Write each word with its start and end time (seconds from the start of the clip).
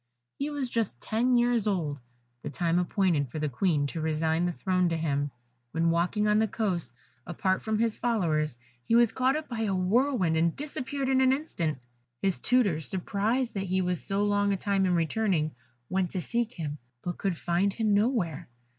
He 0.39 0.49
was 0.49 0.67
just 0.67 0.99
ten 0.99 1.37
years 1.37 1.67
old, 1.67 1.99
the 2.41 2.49
time 2.49 2.79
appointed 2.79 3.29
for 3.29 3.37
the 3.37 3.47
Queen 3.49 3.85
to 3.85 4.01
resign 4.01 4.47
the 4.47 4.51
throne 4.51 4.89
to 4.89 4.97
him, 4.97 5.29
when, 5.73 5.91
walking 5.91 6.27
on 6.27 6.39
the 6.39 6.47
coast, 6.47 6.91
apart 7.27 7.61
from 7.61 7.77
his 7.77 7.95
followers, 7.97 8.57
he 8.81 8.95
was 8.95 9.11
caught 9.11 9.35
up 9.35 9.47
by 9.47 9.59
a 9.61 9.75
whirlwind, 9.75 10.37
and 10.37 10.55
disappeared 10.55 11.07
in 11.07 11.21
an 11.21 11.31
instant. 11.31 11.77
His 12.19 12.39
tutors, 12.39 12.87
surprised 12.87 13.53
that 13.53 13.65
he 13.65 13.83
was 13.83 14.03
so 14.03 14.23
long 14.23 14.51
a 14.51 14.57
time 14.57 14.87
in 14.87 14.95
returning, 14.95 15.53
went 15.87 16.09
to 16.13 16.21
seek 16.21 16.55
him, 16.55 16.79
but 17.03 17.19
could 17.19 17.37
find 17.37 17.71
him 17.71 17.93
nowhere. 17.93 18.49